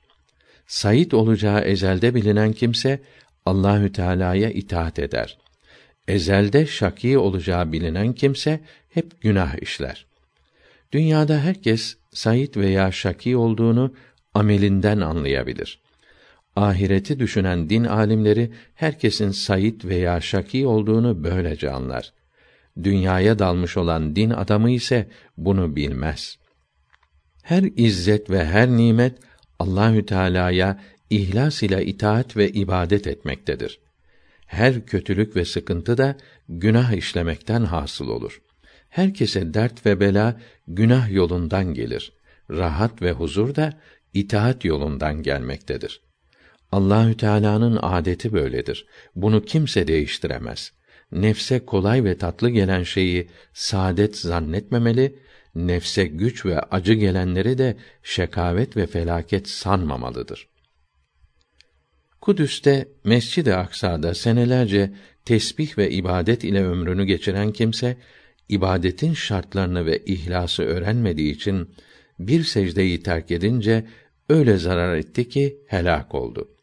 Sayit 0.67 1.13
olacağı 1.13 1.61
ezelde 1.61 2.15
bilinen 2.15 2.53
kimse 2.53 3.01
Allahü 3.45 3.91
Teala'ya 3.91 4.49
itaat 4.49 4.99
eder. 4.99 5.37
Ezelde 6.07 6.65
şaki 6.65 7.17
olacağı 7.17 7.71
bilinen 7.71 8.13
kimse 8.13 8.59
hep 8.89 9.21
günah 9.21 9.61
işler. 9.61 10.05
Dünyada 10.91 11.39
herkes 11.39 11.97
sayit 12.11 12.57
veya 12.57 12.91
şaki 12.91 13.37
olduğunu 13.37 13.93
amelinden 14.33 14.99
anlayabilir 14.99 15.79
ahireti 16.55 17.19
düşünen 17.19 17.69
din 17.69 17.83
alimleri 17.83 18.51
herkesin 18.75 19.31
sayit 19.31 19.85
veya 19.85 20.21
şaki 20.21 20.67
olduğunu 20.67 21.23
böylece 21.23 21.71
anlar. 21.71 22.13
Dünyaya 22.83 23.39
dalmış 23.39 23.77
olan 23.77 24.15
din 24.15 24.29
adamı 24.29 24.71
ise 24.71 25.09
bunu 25.37 25.75
bilmez. 25.75 26.37
Her 27.43 27.63
izzet 27.75 28.29
ve 28.29 28.45
her 28.45 28.67
nimet 28.69 29.17
Allahü 29.59 30.05
Teala'ya 30.05 30.79
ihlas 31.09 31.63
ile 31.63 31.85
itaat 31.85 32.37
ve 32.37 32.49
ibadet 32.49 33.07
etmektedir. 33.07 33.79
Her 34.45 34.85
kötülük 34.85 35.35
ve 35.35 35.45
sıkıntı 35.45 35.97
da 35.97 36.17
günah 36.49 36.93
işlemekten 36.93 37.63
hasıl 37.63 38.07
olur. 38.07 38.41
Herkese 38.89 39.53
dert 39.53 39.85
ve 39.85 39.99
bela 39.99 40.39
günah 40.67 41.11
yolundan 41.11 41.73
gelir. 41.73 42.13
Rahat 42.51 43.01
ve 43.01 43.11
huzur 43.11 43.55
da 43.55 43.73
itaat 44.13 44.65
yolundan 44.65 45.23
gelmektedir. 45.23 46.01
Allahü 46.71 47.17
Teala'nın 47.17 47.79
adeti 47.81 48.33
böyledir. 48.33 48.85
Bunu 49.15 49.45
kimse 49.45 49.87
değiştiremez. 49.87 50.71
Nefse 51.11 51.65
kolay 51.65 52.03
ve 52.03 52.17
tatlı 52.17 52.49
gelen 52.49 52.83
şeyi 52.83 53.27
saadet 53.53 54.17
zannetmemeli, 54.17 55.19
nefse 55.55 56.05
güç 56.05 56.45
ve 56.45 56.59
acı 56.59 56.93
gelenleri 56.93 57.57
de 57.57 57.77
şekavet 58.03 58.77
ve 58.77 58.87
felaket 58.87 59.49
sanmamalıdır. 59.49 60.47
Kudüs'te 62.21 62.87
Mescid-i 63.03 63.53
Aksa'da 63.55 64.13
senelerce 64.15 64.93
tesbih 65.25 65.77
ve 65.77 65.91
ibadet 65.91 66.43
ile 66.43 66.65
ömrünü 66.65 67.05
geçiren 67.05 67.51
kimse 67.51 67.97
ibadetin 68.49 69.13
şartlarını 69.13 69.85
ve 69.85 69.97
ihlası 70.05 70.63
öğrenmediği 70.63 71.33
için 71.33 71.75
bir 72.19 72.43
secdeyi 72.43 73.03
terk 73.03 73.31
edince 73.31 73.85
öyle 74.29 74.57
zarar 74.57 74.95
etti 74.95 75.29
ki 75.29 75.57
helak 75.67 76.15
oldu. 76.15 76.58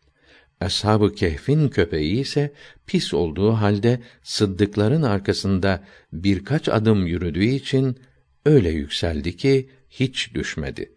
Ashab-ı 0.60 1.14
Kehf'in 1.14 1.68
köpeği 1.68 2.20
ise 2.20 2.52
pis 2.86 3.14
olduğu 3.14 3.52
halde 3.52 4.00
sıddıkların 4.22 5.02
arkasında 5.02 5.84
birkaç 6.12 6.68
adım 6.68 7.06
yürüdüğü 7.06 7.44
için 7.44 7.98
öyle 8.46 8.70
yükseldi 8.70 9.36
ki 9.36 9.70
hiç 9.90 10.34
düşmedi. 10.34 10.92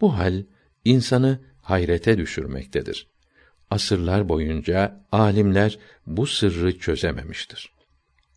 Bu 0.00 0.18
hal 0.18 0.42
insanı 0.84 1.40
hayrete 1.62 2.18
düşürmektedir. 2.18 3.08
Asırlar 3.70 4.28
boyunca 4.28 5.04
alimler 5.12 5.78
bu 6.06 6.26
sırrı 6.26 6.78
çözememiştir. 6.78 7.72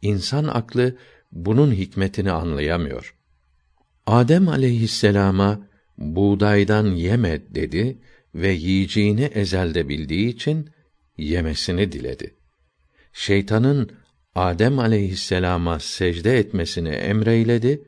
İnsan 0.01 0.47
aklı 0.47 0.97
bunun 1.31 1.71
hikmetini 1.71 2.31
anlayamıyor. 2.31 3.15
Adem 4.05 4.47
aleyhisselama 4.49 5.67
buğdaydan 5.97 6.85
yeme 6.85 7.41
dedi 7.55 7.97
ve 8.35 8.49
yiyeceğini 8.51 9.23
ezelde 9.23 9.89
bildiği 9.89 10.29
için 10.29 10.69
yemesini 11.17 11.91
diledi. 11.91 12.35
Şeytanın 13.13 13.91
Adem 14.35 14.79
aleyhisselama 14.79 15.79
secde 15.79 16.37
etmesini 16.37 16.89
emreyledi 16.89 17.81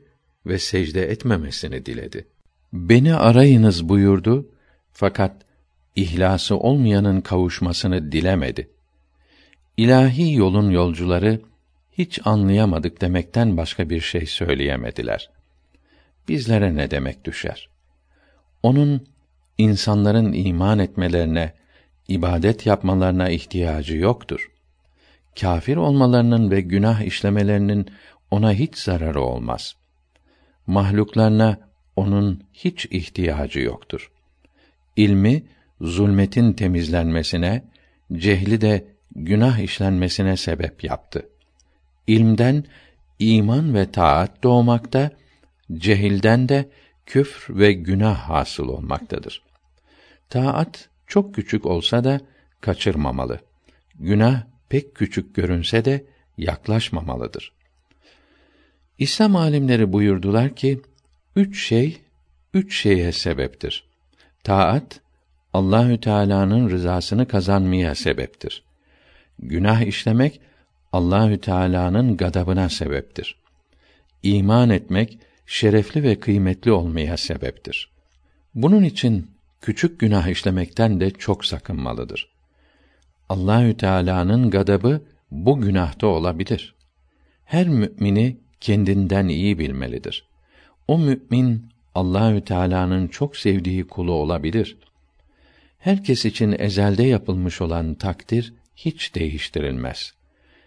ve 0.46 0.58
secde 0.58 1.10
etmemesini 1.10 1.86
diledi. 1.86 2.26
Beni 2.72 3.14
arayınız 3.14 3.88
buyurdu 3.88 4.50
fakat 4.92 5.42
ihlası 5.96 6.56
olmayanın 6.56 7.20
kavuşmasını 7.20 8.12
dilemedi. 8.12 8.70
İlahi 9.76 10.34
yolun 10.34 10.70
yolcuları 10.70 11.40
hiç 11.92 12.20
anlayamadık 12.24 13.00
demekten 13.00 13.56
başka 13.56 13.90
bir 13.90 14.00
şey 14.00 14.26
söyleyemediler. 14.26 15.30
Bizlere 16.28 16.76
ne 16.76 16.90
demek 16.90 17.24
düşer? 17.24 17.68
Onun 18.62 19.06
insanların 19.58 20.32
iman 20.32 20.78
etmelerine, 20.78 21.52
ibadet 22.08 22.66
yapmalarına 22.66 23.28
ihtiyacı 23.28 23.96
yoktur. 23.96 24.50
Kafir 25.40 25.76
olmalarının 25.76 26.50
ve 26.50 26.60
günah 26.60 27.02
işlemelerinin 27.02 27.86
ona 28.30 28.52
hiç 28.52 28.78
zararı 28.78 29.20
olmaz. 29.20 29.76
Mahluklarına 30.66 31.58
onun 31.96 32.42
hiç 32.52 32.86
ihtiyacı 32.86 33.60
yoktur. 33.60 34.10
İlmi 34.96 35.42
zulmetin 35.80 36.52
temizlenmesine, 36.52 37.64
cehli 38.12 38.60
de 38.60 38.84
günah 39.16 39.58
işlenmesine 39.58 40.36
sebep 40.36 40.84
yaptı. 40.84 41.28
İlmden 42.06 42.64
iman 43.18 43.74
ve 43.74 43.90
taat 43.90 44.42
doğmakta, 44.42 45.10
cehilden 45.72 46.48
de 46.48 46.68
küfr 47.06 47.58
ve 47.58 47.72
günah 47.72 48.18
hasıl 48.18 48.68
olmaktadır. 48.68 49.42
Taat 50.30 50.88
çok 51.06 51.34
küçük 51.34 51.66
olsa 51.66 52.04
da 52.04 52.20
kaçırmamalı. 52.60 53.40
Günah 53.94 54.42
pek 54.68 54.94
küçük 54.94 55.34
görünse 55.34 55.84
de 55.84 56.04
yaklaşmamalıdır. 56.38 57.52
İslam 58.98 59.36
alimleri 59.36 59.92
buyurdular 59.92 60.54
ki, 60.56 60.80
üç 61.36 61.66
şey, 61.66 62.00
üç 62.54 62.80
şeye 62.82 63.12
sebeptir. 63.12 63.84
Taat, 64.44 65.00
Allahü 65.52 66.00
Teala'nın 66.00 66.70
rızasını 66.70 67.28
kazanmaya 67.28 67.94
sebeptir. 67.94 68.62
Günah 69.38 69.80
işlemek, 69.80 70.40
Allahü 70.92 71.40
Teala'nın 71.40 72.16
gadabına 72.16 72.68
sebeptir. 72.68 73.36
İman 74.22 74.70
etmek, 74.70 75.18
şerefli 75.46 76.02
ve 76.02 76.20
kıymetli 76.20 76.72
olmaya 76.72 77.16
sebeptir. 77.16 77.90
Bunun 78.54 78.84
için 78.84 79.30
küçük 79.60 80.00
günah 80.00 80.28
işlemekten 80.28 81.00
de 81.00 81.10
çok 81.10 81.44
sakınmalıdır. 81.44 82.34
Allahü 83.28 83.76
Teala'nın 83.76 84.50
gadabı 84.50 85.02
bu 85.30 85.60
günahta 85.60 86.06
olabilir. 86.06 86.74
Her 87.44 87.68
mümini 87.68 88.36
kendinden 88.60 89.28
iyi 89.28 89.58
bilmelidir. 89.58 90.28
O 90.88 90.98
mümin 90.98 91.68
Allahü 91.94 92.40
Teala'nın 92.40 93.08
çok 93.08 93.36
sevdiği 93.36 93.86
kulu 93.86 94.12
olabilir. 94.12 94.76
Herkes 95.78 96.24
için 96.24 96.54
ezelde 96.58 97.02
yapılmış 97.02 97.60
olan 97.60 97.94
takdir 97.94 98.54
hiç 98.76 99.14
değiştirilmez. 99.14 100.14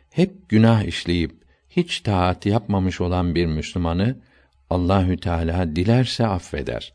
Hep 0.10 0.50
günah 0.50 0.84
işleyip 0.84 1.32
hiç 1.70 2.00
taat 2.00 2.46
yapmamış 2.46 3.02
olan 3.02 3.36
bir 3.36 3.46
Müslümanı 3.46 4.16
Allahü 4.70 5.18
Teala 5.18 5.76
dilerse 5.76 6.28
affeder. 6.28 6.94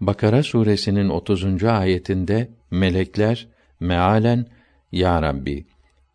Bakara 0.00 0.42
suresinin 0.42 1.08
30. 1.08 1.64
ayetinde 1.64 2.48
melekler 2.70 3.48
mealen 3.80 4.46
ya 4.92 5.22
Rabbi 5.22 5.66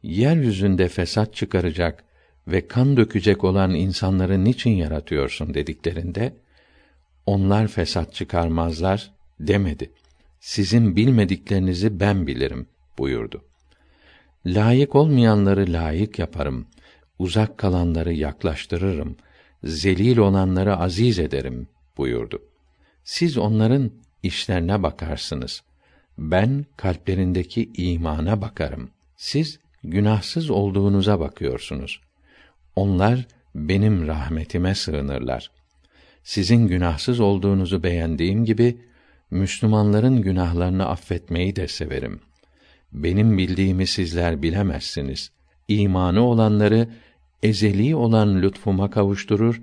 yeryüzünde 0.03 0.87
fesat 0.87 1.35
çıkaracak 1.35 2.03
ve 2.47 2.67
kan 2.67 2.97
dökecek 2.97 3.43
olan 3.43 3.75
insanları 3.75 4.43
niçin 4.43 4.71
yaratıyorsun 4.71 5.53
dediklerinde 5.53 6.33
onlar 7.25 7.67
fesat 7.67 8.13
çıkarmazlar 8.13 9.11
demedi. 9.39 9.91
Sizin 10.39 10.95
bilmediklerinizi 10.95 11.99
ben 11.99 12.27
bilirim 12.27 12.67
buyurdu. 12.97 13.43
Layık 14.45 14.95
olmayanları 14.95 15.73
layık 15.73 16.19
yaparım. 16.19 16.67
Uzak 17.19 17.57
kalanları 17.57 18.13
yaklaştırırım. 18.13 19.17
Zelil 19.63 20.17
olanları 20.17 20.77
aziz 20.77 21.19
ederim 21.19 21.67
buyurdu. 21.97 22.41
Siz 23.03 23.37
onların 23.37 23.91
işlerine 24.23 24.83
bakarsınız. 24.83 25.63
Ben 26.17 26.65
kalplerindeki 26.77 27.71
imana 27.77 28.41
bakarım. 28.41 28.89
Siz 29.17 29.59
günahsız 29.83 30.49
olduğunuza 30.49 31.19
bakıyorsunuz. 31.19 32.01
Onlar 32.75 33.27
benim 33.55 34.07
rahmetime 34.07 34.75
sığınırlar. 34.75 35.51
Sizin 36.23 36.67
günahsız 36.67 37.19
olduğunuzu 37.19 37.83
beğendiğim 37.83 38.45
gibi 38.45 38.77
Müslümanların 39.31 40.21
günahlarını 40.21 40.87
affetmeyi 40.87 41.55
de 41.55 41.67
severim. 41.67 42.19
Benim 42.91 43.37
bildiğimi 43.37 43.87
sizler 43.87 44.41
bilemezsiniz. 44.41 45.31
İmanı 45.67 46.21
olanları 46.21 46.87
ezeli 47.43 47.95
olan 47.95 48.41
lütfuma 48.41 48.89
kavuşturur, 48.89 49.61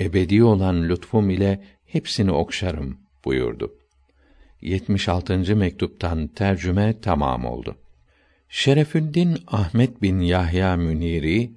ebedi 0.00 0.44
olan 0.44 0.88
lütfum 0.88 1.30
ile 1.30 1.64
hepsini 1.86 2.30
okşarım 2.30 2.98
buyurdu. 3.24 3.74
76. 4.60 5.56
mektuptan 5.56 6.26
tercüme 6.26 7.00
tamam 7.02 7.44
oldu. 7.44 7.76
Şerefüddin 8.48 9.38
Ahmet 9.46 10.02
bin 10.02 10.20
Yahya 10.20 10.76
Müniri 10.76 11.50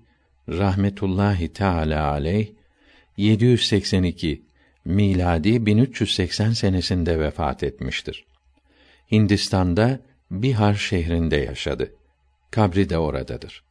rahmetullahi 0.49 1.53
teala 1.53 2.07
aleyh 2.07 2.47
782 3.17 4.41
miladi 4.86 5.65
1380 5.65 6.51
senesinde 6.51 7.19
vefat 7.19 7.63
etmiştir. 7.63 8.25
Hindistan'da 9.12 9.99
Bihar 10.31 10.73
şehrinde 10.73 11.38
yaşadı. 11.38 11.93
Kabri 12.51 12.89
de 12.89 12.97
oradadır. 12.97 13.63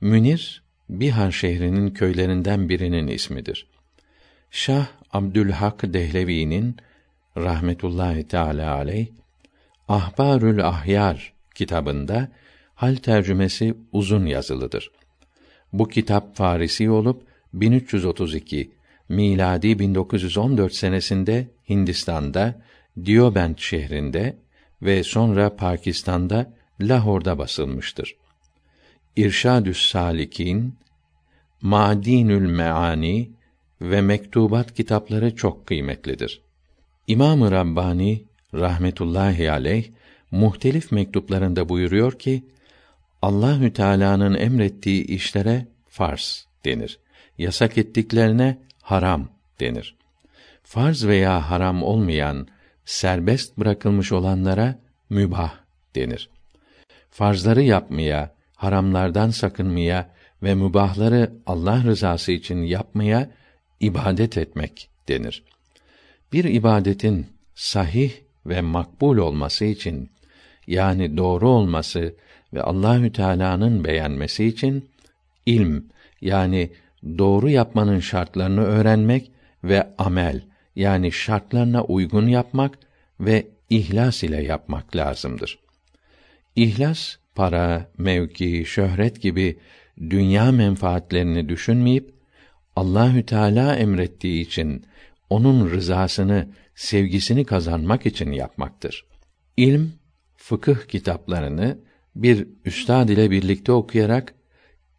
Münir 0.00 0.65
Bihar 0.88 1.30
şehrinin 1.30 1.90
köylerinden 1.90 2.68
birinin 2.68 3.06
ismidir. 3.06 3.66
Şah 4.50 4.86
Abdülhak 5.12 5.94
Dehlevi'nin 5.94 6.76
rahmetullahi 7.36 8.28
teala 8.28 8.74
aleyh 8.74 9.06
Ahbarül 9.88 10.66
Ahyar 10.66 11.32
kitabında 11.54 12.28
hal 12.74 12.96
tercümesi 12.96 13.74
uzun 13.92 14.26
yazılıdır. 14.26 14.90
Bu 15.72 15.88
kitap 15.88 16.36
Farisi 16.36 16.90
olup 16.90 17.22
1332 17.54 18.70
miladi 19.08 19.78
1914 19.78 20.74
senesinde 20.74 21.48
Hindistan'da 21.68 22.62
Diobend 23.04 23.58
şehrinde 23.58 24.36
ve 24.82 25.02
sonra 25.02 25.56
Pakistan'da 25.56 26.52
Lahor'da 26.80 27.38
basılmıştır. 27.38 28.16
İrşadü's 29.16 29.78
Salikin, 29.78 30.74
Madinül 31.60 32.50
Meani 32.50 33.30
ve 33.80 34.00
Mektubat 34.00 34.74
kitapları 34.74 35.36
çok 35.36 35.66
kıymetlidir. 35.66 36.40
İmam-ı 37.06 37.50
Rabbani 37.50 38.24
rahmetullahi 38.54 39.50
aleyh 39.50 39.90
muhtelif 40.30 40.92
mektuplarında 40.92 41.68
buyuruyor 41.68 42.18
ki 42.18 42.44
Allahü 43.22 43.72
Teala'nın 43.72 44.34
emrettiği 44.34 45.06
işlere 45.06 45.66
farz 45.88 46.46
denir. 46.64 46.98
Yasak 47.38 47.78
ettiklerine 47.78 48.58
haram 48.82 49.28
denir. 49.60 49.96
Farz 50.62 51.06
veya 51.06 51.50
haram 51.50 51.82
olmayan 51.82 52.48
serbest 52.84 53.58
bırakılmış 53.58 54.12
olanlara 54.12 54.78
mübah 55.10 55.54
denir. 55.94 56.30
Farzları 57.10 57.62
yapmaya, 57.62 58.35
haramlardan 58.56 59.30
sakınmaya 59.30 60.10
ve 60.42 60.54
mübahları 60.54 61.32
Allah 61.46 61.84
rızası 61.84 62.32
için 62.32 62.62
yapmaya 62.62 63.30
ibadet 63.80 64.38
etmek 64.38 64.88
denir. 65.08 65.42
Bir 66.32 66.44
ibadetin 66.44 67.26
sahih 67.54 68.12
ve 68.46 68.60
makbul 68.60 69.16
olması 69.16 69.64
için 69.64 70.10
yani 70.66 71.16
doğru 71.16 71.48
olması 71.48 72.14
ve 72.54 72.62
Allahü 72.62 73.12
Teala'nın 73.12 73.84
beğenmesi 73.84 74.44
için 74.44 74.88
ilm 75.46 75.84
yani 76.20 76.70
doğru 77.18 77.50
yapmanın 77.50 78.00
şartlarını 78.00 78.64
öğrenmek 78.64 79.30
ve 79.64 79.94
amel 79.98 80.40
yani 80.76 81.12
şartlarına 81.12 81.84
uygun 81.84 82.26
yapmak 82.26 82.78
ve 83.20 83.46
ihlas 83.70 84.22
ile 84.22 84.42
yapmak 84.42 84.96
lazımdır. 84.96 85.58
İhlas 86.56 87.16
para, 87.36 87.90
mevki, 87.98 88.64
şöhret 88.66 89.22
gibi 89.22 89.58
dünya 90.00 90.52
menfaatlerini 90.52 91.48
düşünmeyip 91.48 92.14
Allahü 92.76 93.26
Teala 93.26 93.76
emrettiği 93.76 94.46
için 94.46 94.86
onun 95.30 95.70
rızasını, 95.70 96.48
sevgisini 96.74 97.44
kazanmak 97.44 98.06
için 98.06 98.32
yapmaktır. 98.32 99.04
İlm, 99.56 99.92
fıkıh 100.36 100.88
kitaplarını 100.88 101.78
bir 102.16 102.48
üstad 102.64 103.08
ile 103.08 103.30
birlikte 103.30 103.72
okuyarak 103.72 104.34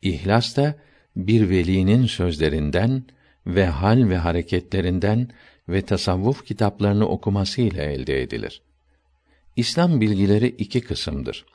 ihlas 0.01 0.57
da 0.57 0.75
bir 1.15 1.49
velinin 1.49 2.05
sözlerinden 2.05 3.03
ve 3.47 3.65
hal 3.65 4.09
ve 4.09 4.17
hareketlerinden 4.17 5.29
ve 5.69 5.81
tasavvuf 5.81 6.45
kitaplarını 6.45 7.07
okumasıyla 7.07 7.83
elde 7.83 8.21
edilir. 8.21 8.61
İslam 9.55 10.01
bilgileri 10.01 10.47
iki 10.47 10.81
kısımdır. 10.81 11.45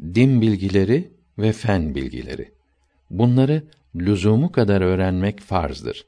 Din 0.00 0.40
bilgileri 0.40 1.10
ve 1.38 1.52
fen 1.52 1.94
bilgileri. 1.94 2.52
Bunları 3.10 3.62
lüzumu 3.96 4.52
kadar 4.52 4.80
öğrenmek 4.80 5.40
farzdır. 5.40 6.06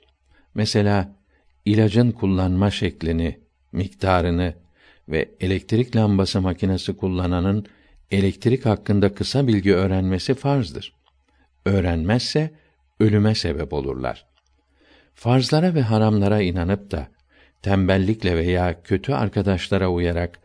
Mesela 0.54 1.16
ilacın 1.64 2.10
kullanma 2.10 2.70
şeklini, 2.70 3.38
miktarını 3.72 4.54
ve 5.08 5.28
elektrik 5.40 5.96
lambası 5.96 6.40
makinesi 6.40 6.96
kullananın 6.96 7.66
elektrik 8.10 8.66
hakkında 8.66 9.14
kısa 9.14 9.46
bilgi 9.46 9.74
öğrenmesi 9.74 10.34
farzdır. 10.34 10.92
Öğrenmezse 11.64 12.50
ölüme 13.00 13.34
sebep 13.34 13.72
olurlar. 13.72 14.26
Farzlara 15.14 15.74
ve 15.74 15.82
haramlara 15.82 16.40
inanıp 16.40 16.90
da 16.90 17.08
tembellikle 17.62 18.36
veya 18.36 18.82
kötü 18.82 19.12
arkadaşlara 19.12 19.88
uyarak 19.88 20.40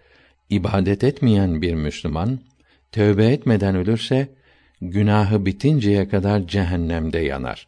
ibadet 0.49 1.03
etmeyen 1.03 1.61
bir 1.61 1.73
Müslüman 1.73 2.39
tövbe 2.93 3.25
etmeden 3.25 3.75
ölürse 3.75 4.27
günahı 4.81 5.45
bitinceye 5.45 6.07
kadar 6.07 6.47
cehennemde 6.47 7.19
yanar. 7.19 7.67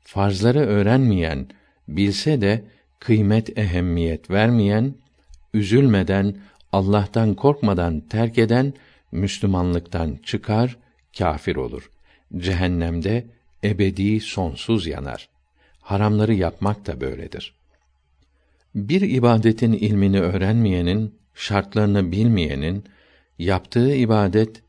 Farzları 0.00 0.58
öğrenmeyen, 0.60 1.46
bilse 1.88 2.40
de 2.40 2.64
kıymet 2.98 3.58
ehemmiyet 3.58 4.30
vermeyen, 4.30 4.94
üzülmeden, 5.54 6.36
Allah'tan 6.72 7.34
korkmadan 7.34 8.00
terk 8.00 8.38
eden 8.38 8.74
Müslümanlıktan 9.12 10.18
çıkar, 10.24 10.76
kâfir 11.18 11.56
olur. 11.56 11.90
Cehennemde 12.36 13.26
ebedi 13.64 14.20
sonsuz 14.20 14.86
yanar. 14.86 15.28
haramları 15.80 16.34
yapmak 16.34 16.86
da 16.86 17.00
böyledir. 17.00 17.54
Bir 18.74 19.00
ibadetin 19.00 19.72
ilmini 19.72 20.20
öğrenmeyenin, 20.20 21.14
şartlarını 21.34 22.12
bilmeyenin 22.12 22.84
yaptığı 23.38 23.94
ibadet 23.94 24.62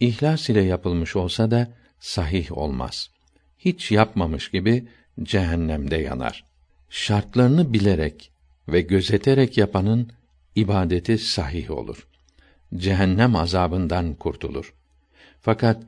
ihlas 0.00 0.50
ile 0.50 0.62
yapılmış 0.62 1.16
olsa 1.16 1.50
da 1.50 1.68
sahih 2.00 2.58
olmaz. 2.58 3.10
Hiç 3.58 3.92
yapmamış 3.92 4.50
gibi 4.50 4.88
cehennemde 5.22 5.96
yanar. 5.96 6.44
Şartlarını 6.88 7.72
bilerek 7.72 8.32
ve 8.68 8.80
gözeterek 8.80 9.58
yapanın 9.58 10.12
ibadeti 10.54 11.18
sahih 11.18 11.70
olur. 11.70 12.08
Cehennem 12.76 13.36
azabından 13.36 14.14
kurtulur. 14.14 14.74
Fakat 15.40 15.82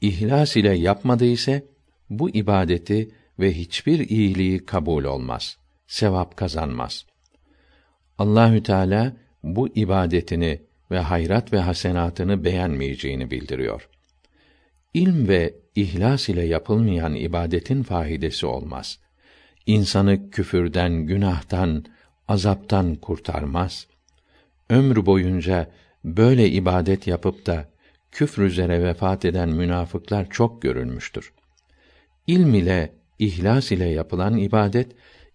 ihlas 0.00 0.56
ile 0.56 0.74
yapmadı 0.74 1.24
ise 1.24 1.64
bu 2.10 2.30
ibadeti 2.30 3.10
ve 3.38 3.52
hiçbir 3.52 4.08
iyiliği 4.08 4.66
kabul 4.66 5.04
olmaz. 5.04 5.56
Sevap 5.86 6.36
kazanmaz. 6.36 7.06
Allahü 8.18 8.62
Teala 8.62 9.16
bu 9.42 9.68
ibadetini 9.68 10.62
ve 10.92 10.98
hayrat 10.98 11.52
ve 11.52 11.58
hasenatını 11.58 12.44
beğenmeyeceğini 12.44 13.30
bildiriyor. 13.30 13.88
İlm 14.94 15.28
ve 15.28 15.54
ihlas 15.74 16.28
ile 16.28 16.42
yapılmayan 16.42 17.14
ibadetin 17.14 17.82
fahidesi 17.82 18.46
olmaz. 18.46 18.98
İnsanı 19.66 20.30
küfürden, 20.30 20.92
günahtan, 20.92 21.84
azaptan 22.28 22.94
kurtarmaz. 22.94 23.86
Ömrü 24.70 25.06
boyunca 25.06 25.70
böyle 26.04 26.48
ibadet 26.48 27.06
yapıp 27.06 27.46
da 27.46 27.68
küfr 28.12 28.42
üzere 28.42 28.82
vefat 28.84 29.24
eden 29.24 29.48
münafıklar 29.48 30.30
çok 30.30 30.62
görülmüştür. 30.62 31.32
İlm 32.26 32.54
ile, 32.54 32.92
ihlas 33.18 33.72
ile 33.72 33.88
yapılan 33.88 34.36
ibadet 34.36 34.92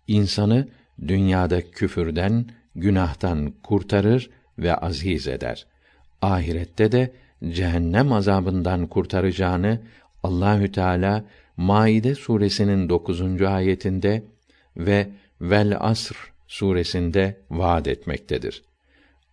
insanı 0.08 0.68
dünyada 1.08 1.72
küfürden, 1.72 2.50
günahtan 2.76 3.54
kurtarır 3.64 4.30
ve 4.60 4.76
aziz 4.76 5.28
eder. 5.28 5.66
Ahirette 6.22 6.92
de 6.92 7.14
cehennem 7.50 8.14
azabından 8.14 8.88
kurtaracağını 8.88 9.82
Allahü 10.24 10.72
Teala 10.72 11.26
Maide 11.58 12.16
suresinin 12.16 12.90
9. 12.90 13.42
ayetinde 13.42 14.24
ve 14.78 15.10
Vel 15.42 15.78
Asr 15.80 16.16
suresinde 16.48 17.42
vaad 17.50 17.86
etmektedir. 17.86 18.64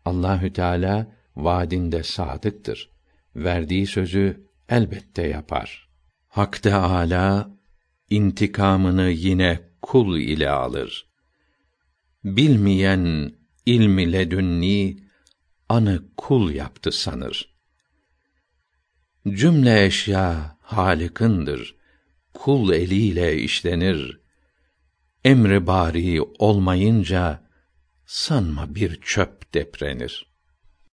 Allahü 0.04 0.52
Teala 0.52 1.06
vaadinde 1.37 2.02
sadıktır. 2.02 2.90
Verdiği 3.37 3.87
sözü 3.87 4.40
elbette 4.68 5.26
yapar. 5.26 5.88
Hak 6.28 6.62
Teâlâ 6.62 7.50
intikamını 8.10 9.10
yine 9.10 9.60
kul 9.82 10.18
ile 10.18 10.50
alır. 10.50 11.06
Bilmeyen 12.24 13.32
ilmi 13.66 14.12
ledünni 14.12 15.03
anı 15.68 16.03
kul 16.16 16.50
yaptı 16.50 16.92
sanır. 16.92 17.55
Cümle 19.29 19.85
eşya 19.85 20.57
halikındır. 20.61 21.77
Kul 22.35 22.72
eliyle 22.72 23.37
işlenir. 23.37 24.20
Emri 25.24 25.66
bari 25.66 26.22
olmayınca 26.38 27.50
sanma 28.07 28.74
bir 28.74 29.00
çöp 29.00 29.55
deprenir. 29.55 30.33